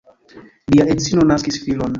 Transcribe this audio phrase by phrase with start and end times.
[0.71, 1.89] Lia edzino naskis filon.